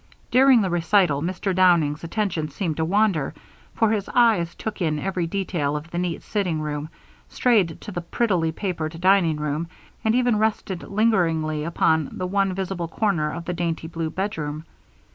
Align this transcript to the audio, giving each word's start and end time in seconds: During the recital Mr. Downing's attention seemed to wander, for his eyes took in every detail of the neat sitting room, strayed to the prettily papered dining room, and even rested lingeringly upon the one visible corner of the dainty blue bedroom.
During 0.31 0.61
the 0.61 0.71
recital 0.71 1.21
Mr. 1.21 1.53
Downing's 1.53 2.03
attention 2.03 2.49
seemed 2.49 2.77
to 2.77 2.85
wander, 2.85 3.35
for 3.75 3.91
his 3.91 4.09
eyes 4.15 4.55
took 4.55 4.81
in 4.81 4.97
every 4.97 5.27
detail 5.27 5.75
of 5.77 5.91
the 5.91 5.99
neat 5.99 6.23
sitting 6.23 6.59
room, 6.59 6.89
strayed 7.29 7.79
to 7.81 7.91
the 7.91 8.01
prettily 8.01 8.51
papered 8.51 8.99
dining 8.99 9.35
room, 9.37 9.67
and 10.03 10.15
even 10.15 10.39
rested 10.39 10.81
lingeringly 10.81 11.63
upon 11.63 12.09
the 12.13 12.25
one 12.25 12.51
visible 12.55 12.87
corner 12.87 13.31
of 13.31 13.45
the 13.45 13.53
dainty 13.53 13.87
blue 13.87 14.09
bedroom. 14.09 14.63